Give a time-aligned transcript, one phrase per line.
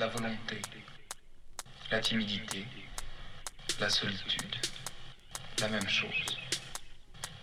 [0.00, 0.62] la volonté,
[1.90, 2.64] la timidité,
[3.78, 4.56] la solitude,
[5.58, 6.38] la même chose.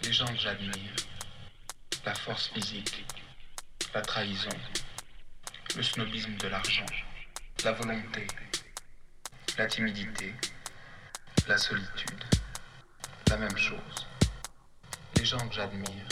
[0.01, 0.95] Les gens que j'admire,
[2.03, 3.05] la force physique,
[3.93, 4.57] la trahison,
[5.75, 6.87] le snobisme de l'argent,
[7.63, 8.25] la volonté,
[9.59, 10.33] la timidité,
[11.47, 12.23] la solitude,
[13.27, 14.07] la même chose.
[15.15, 16.07] Les gens que j'admire,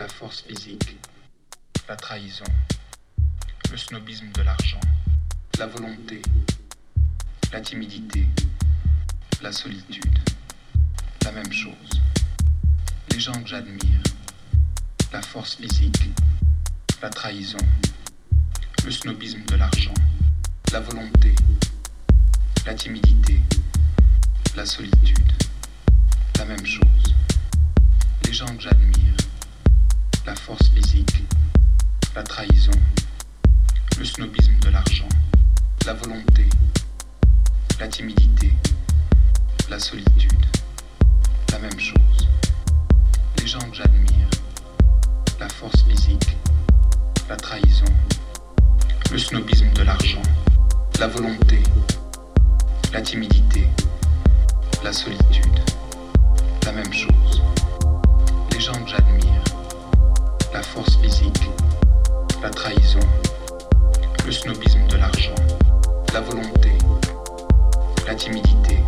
[0.00, 0.98] la force physique,
[1.88, 2.52] la trahison,
[3.70, 4.80] le snobisme de l'argent,
[5.58, 6.22] la volonté,
[7.52, 8.24] la timidité,
[9.42, 10.18] la solitude,
[11.24, 12.00] la même chose.
[13.10, 14.02] Les gens que j'admire,
[15.12, 16.10] la force physique,
[17.02, 17.58] la trahison,
[18.84, 19.94] le snobisme de l'argent,
[20.70, 21.34] la volonté,
[22.64, 23.40] la timidité,
[24.54, 25.32] la solitude,
[26.38, 27.14] la même chose.
[28.26, 29.16] Les gens que j'admire,
[30.24, 31.24] la force physique,
[32.14, 32.80] la trahison,
[33.98, 35.08] le snobisme de l'argent,
[35.86, 36.48] la volonté,
[37.80, 38.52] la timidité,
[39.68, 40.46] la solitude,
[41.52, 42.28] la même chose.
[43.38, 44.28] Les gens que j'admire,
[45.40, 46.36] la force physique,
[47.28, 47.84] la trahison,
[49.10, 50.22] le snobisme de l'argent,
[50.98, 51.62] la volonté,
[52.92, 53.66] la timidité,
[54.82, 55.60] la solitude,
[56.64, 57.42] la même chose.
[58.52, 59.44] Les gens que j'admire,
[60.52, 61.48] la force physique,
[62.42, 63.00] la trahison,
[64.26, 65.34] le snobisme de l'argent,
[66.12, 66.72] la volonté,
[68.06, 68.78] la timidité,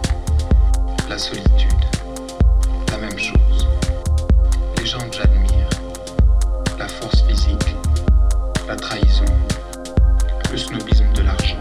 [1.08, 1.84] la solitude,
[2.90, 3.68] la même chose.
[4.78, 5.68] Les gens que j'admire,
[6.78, 7.76] la force physique,
[8.66, 9.24] la trahison,
[10.50, 11.60] le snobisme de l'argent,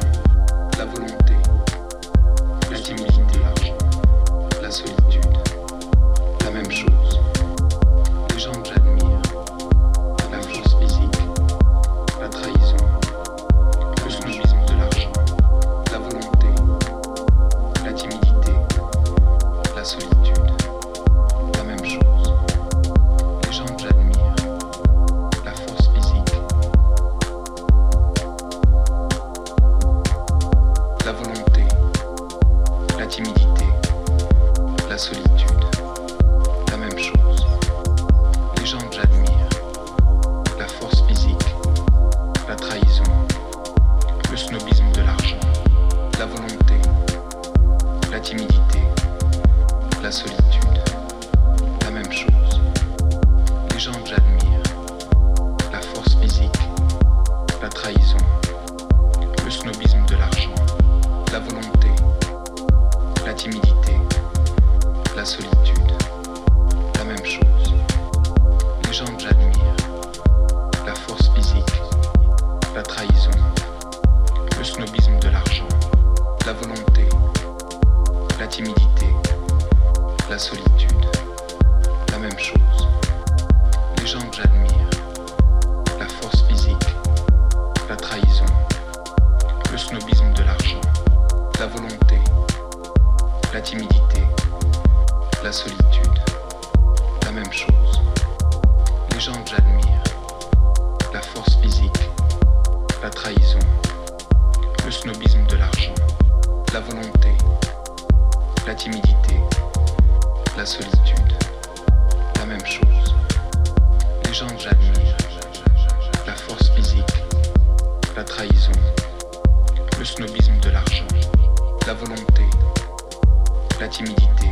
[123.90, 124.50] la timidité,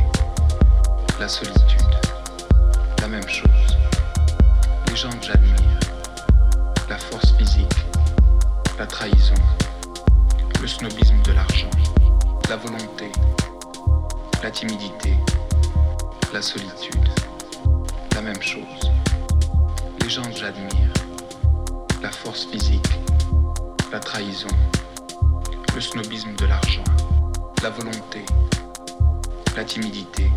[1.20, 1.94] la solitude,
[3.00, 3.78] la même chose.
[4.88, 5.78] Les gens que j'admire,
[6.88, 7.86] la force physique,
[8.80, 9.36] la trahison,
[10.60, 11.70] le snobisme de l'argent,
[12.48, 13.12] la volonté,
[14.42, 15.16] la timidité,
[16.32, 17.08] la solitude,
[18.16, 18.90] la même chose.
[20.02, 20.92] Les gens que j'admire,
[22.02, 22.98] la force physique,
[23.92, 24.48] la trahison,
[25.76, 26.84] le snobisme de l'argent,
[27.62, 28.24] la volonté,
[29.58, 30.30] la timidité,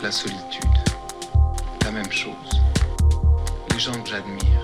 [0.00, 0.70] la solitude,
[1.82, 2.62] la même chose.
[3.72, 4.62] Les gens que j'admire,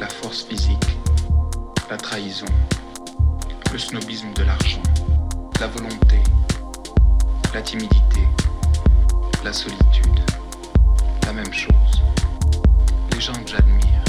[0.00, 0.98] la force physique,
[1.88, 2.52] la trahison,
[3.72, 4.82] le snobisme de l'argent,
[5.60, 6.20] la volonté,
[7.54, 8.26] la timidité,
[9.44, 10.20] la solitude,
[11.24, 12.02] la même chose.
[13.12, 14.04] Les gens que j'admire,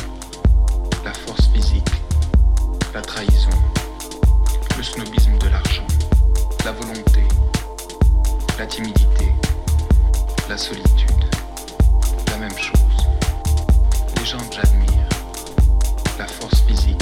[1.05, 2.01] la force physique,
[2.95, 3.57] la trahison,
[4.75, 5.85] le snobisme de l'argent,
[6.65, 7.27] la volonté,
[8.57, 9.31] la timidité,
[10.47, 11.25] la solitude,
[12.29, 12.77] la même chose.
[14.17, 15.09] Les gens que j'admire,
[16.19, 17.01] la force physique,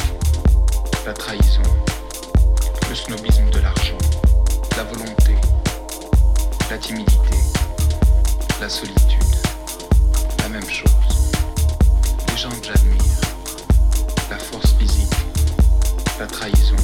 [1.06, 1.62] la trahison,
[2.89, 3.98] le snobisme de l'argent,
[4.77, 5.36] la volonté,
[6.69, 7.38] la timidité,
[8.62, 9.36] la solitude,
[10.39, 11.31] la même chose.
[12.30, 13.03] Les gens que j'admire,
[14.30, 15.15] la force physique,
[16.19, 16.75] la trahison,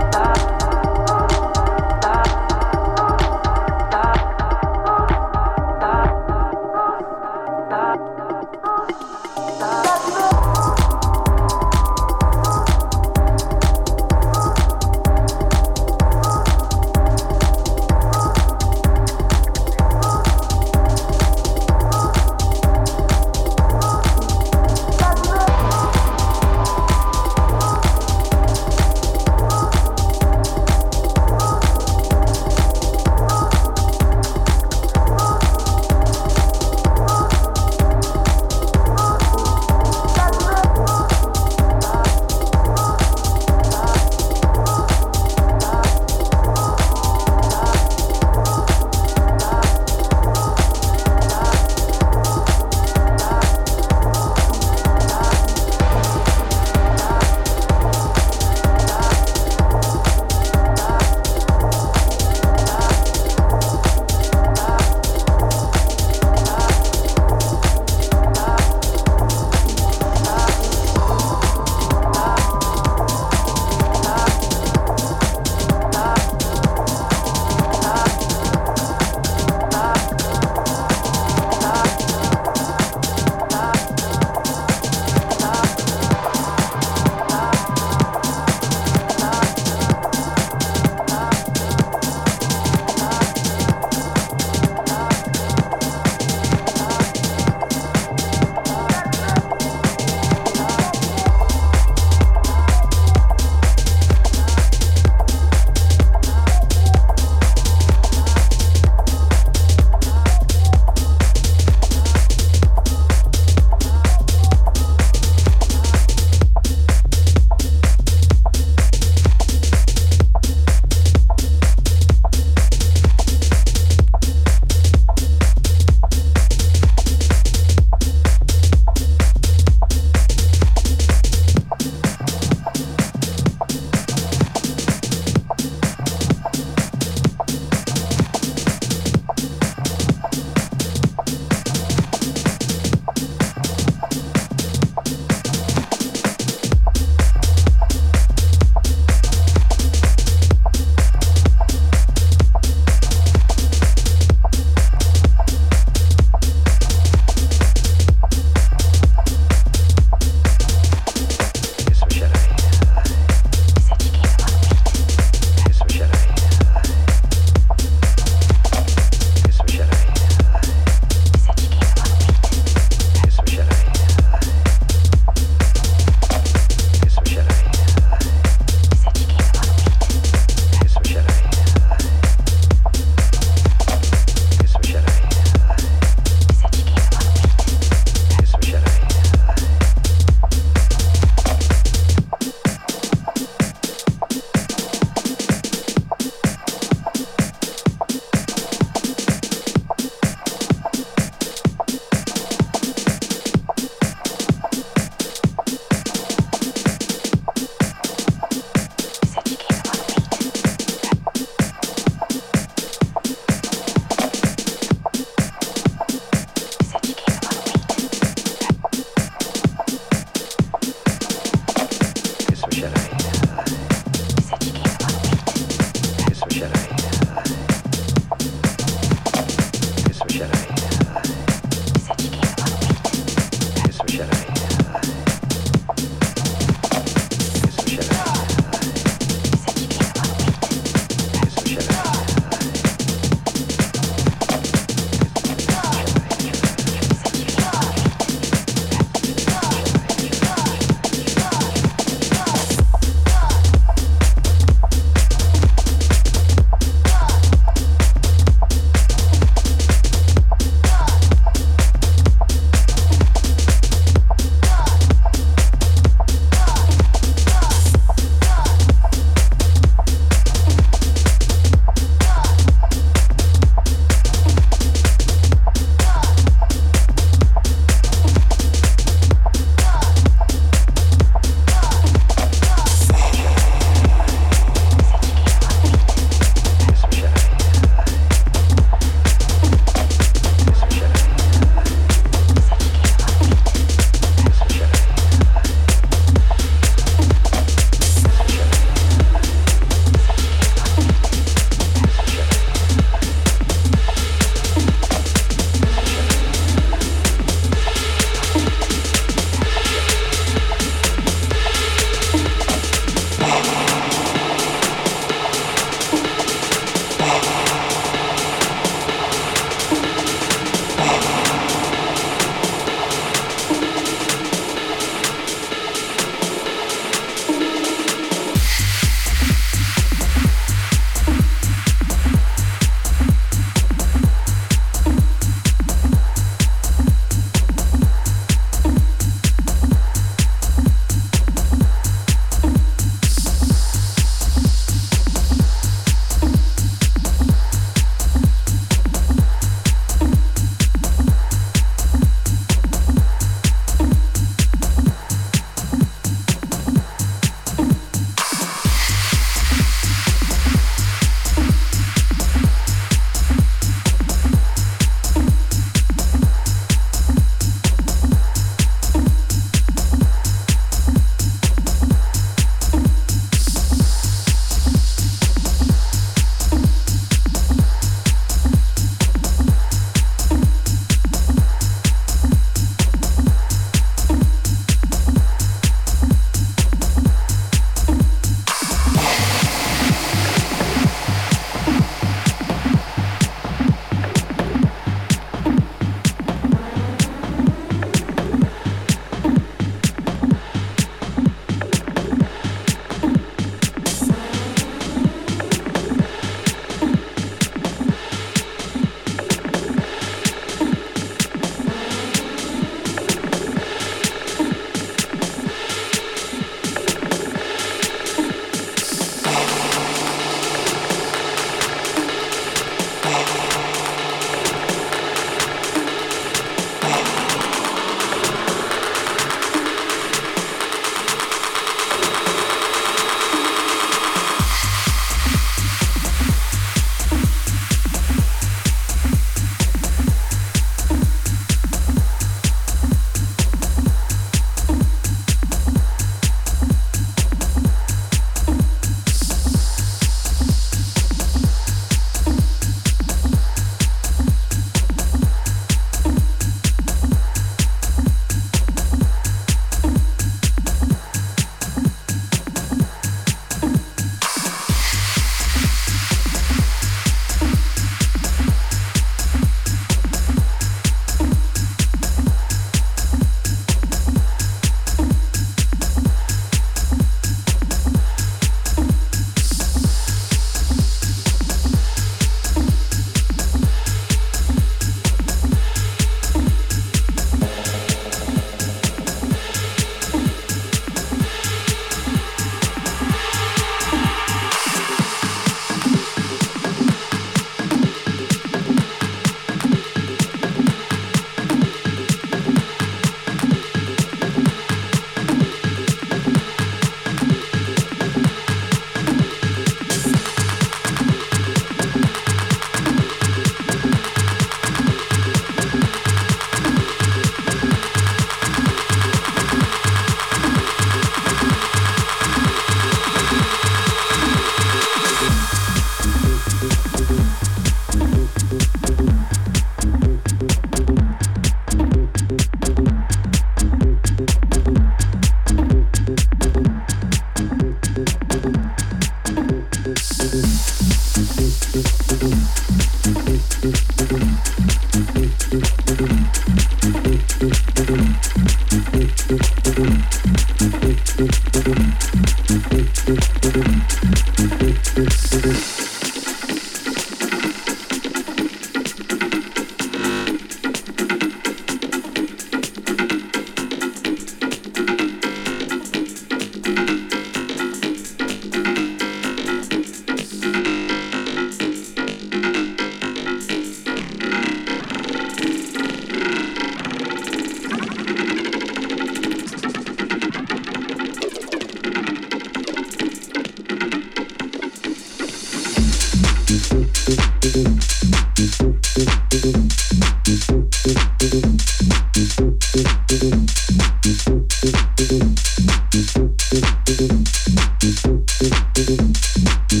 [599.62, 600.00] Thank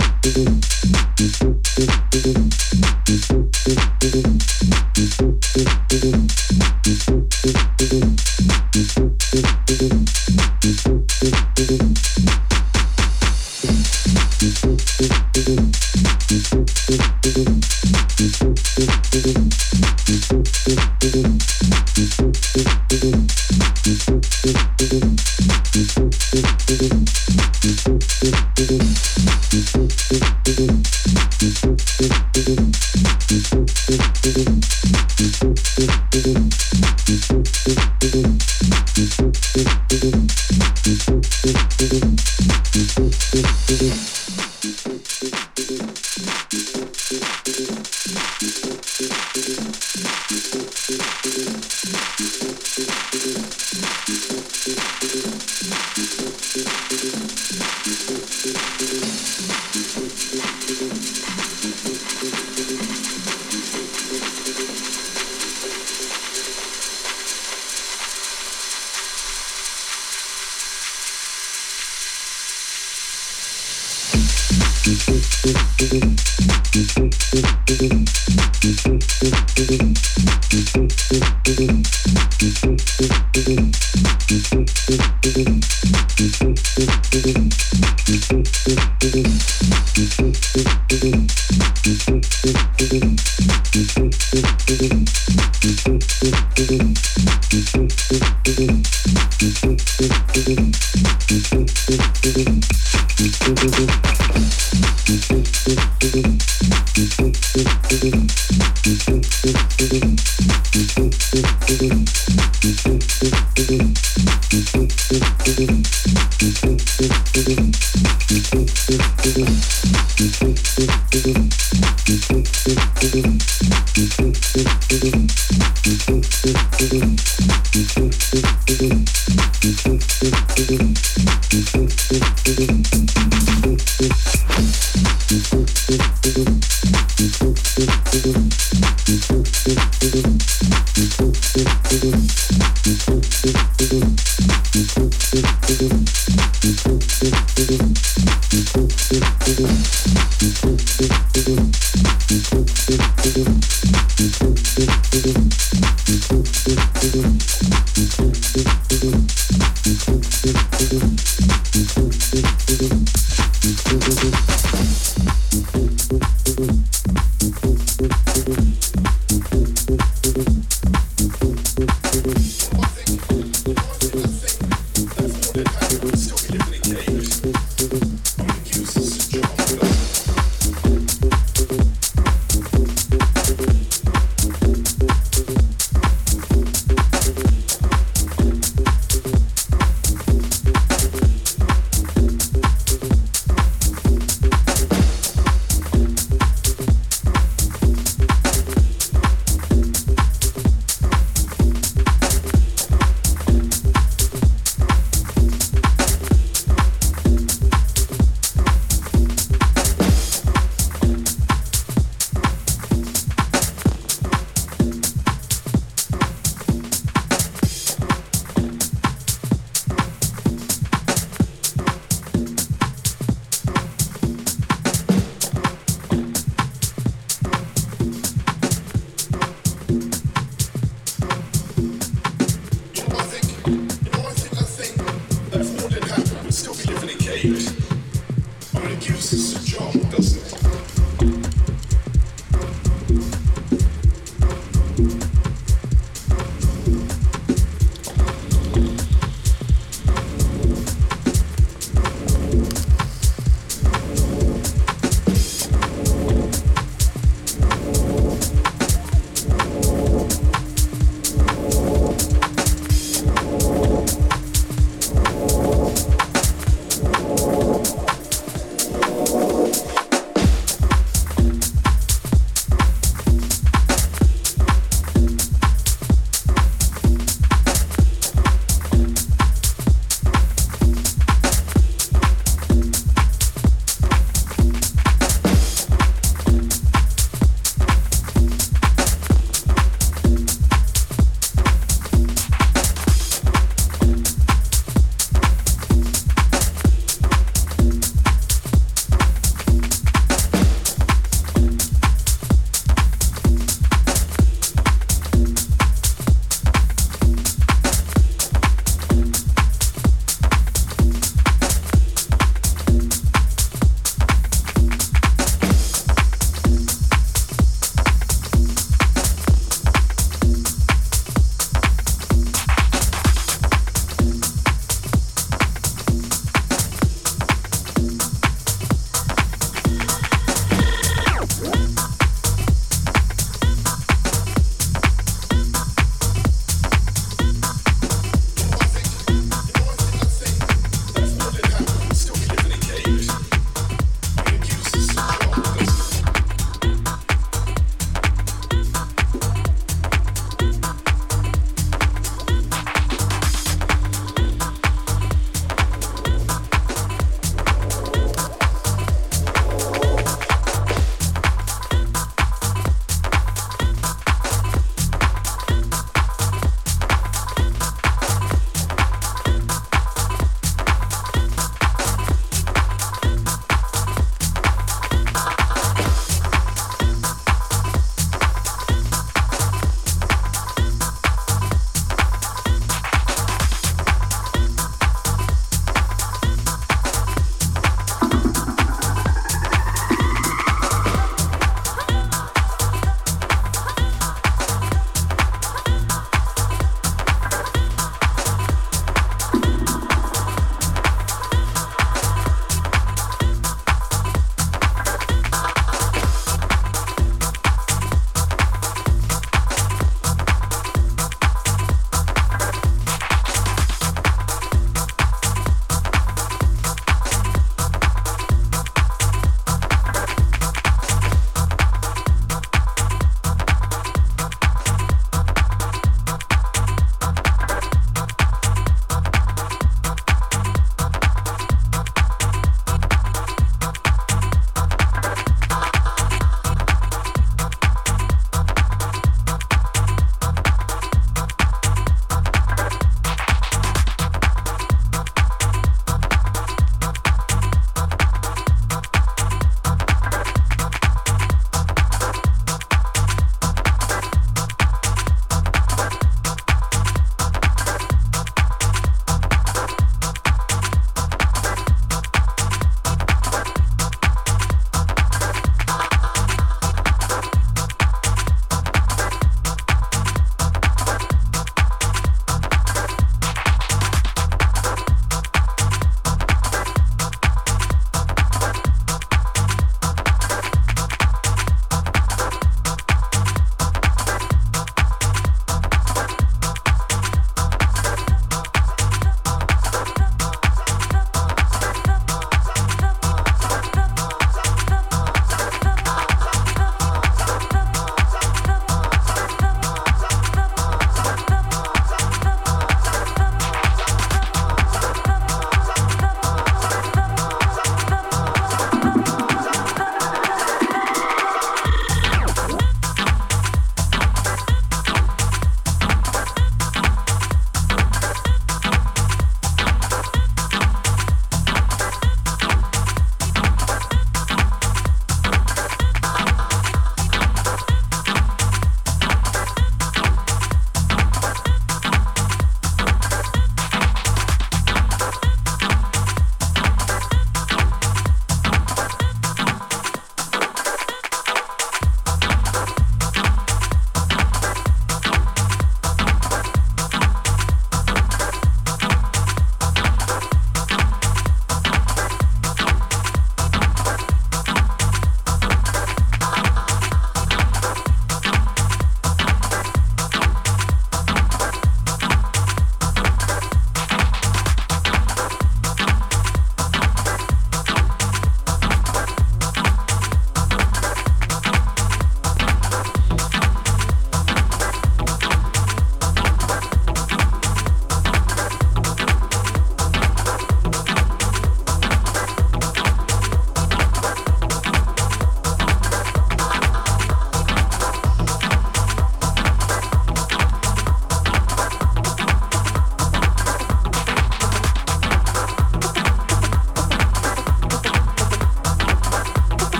[0.00, 0.09] you.